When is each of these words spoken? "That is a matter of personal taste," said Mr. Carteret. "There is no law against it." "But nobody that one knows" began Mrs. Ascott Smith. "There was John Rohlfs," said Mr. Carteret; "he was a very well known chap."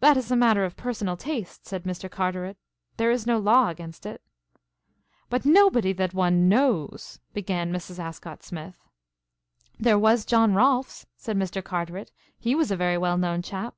"That 0.00 0.16
is 0.16 0.32
a 0.32 0.34
matter 0.34 0.64
of 0.64 0.76
personal 0.76 1.16
taste," 1.16 1.68
said 1.68 1.84
Mr. 1.84 2.10
Carteret. 2.10 2.56
"There 2.96 3.12
is 3.12 3.28
no 3.28 3.38
law 3.38 3.68
against 3.68 4.04
it." 4.04 4.20
"But 5.30 5.44
nobody 5.46 5.92
that 5.92 6.12
one 6.12 6.48
knows" 6.48 7.20
began 7.32 7.72
Mrs. 7.72 8.00
Ascott 8.00 8.42
Smith. 8.42 8.82
"There 9.78 10.00
was 10.00 10.24
John 10.26 10.54
Rohlfs," 10.54 11.06
said 11.14 11.36
Mr. 11.38 11.62
Carteret; 11.62 12.10
"he 12.36 12.56
was 12.56 12.72
a 12.72 12.76
very 12.76 12.98
well 12.98 13.16
known 13.18 13.40
chap." 13.40 13.76